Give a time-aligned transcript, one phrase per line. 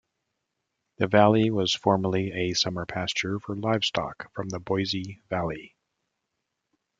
[0.97, 5.75] The valley was formerly a summer pasture for livestock from the Boise Valley.